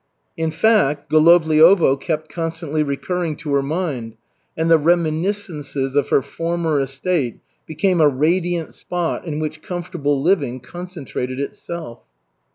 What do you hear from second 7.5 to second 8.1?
became a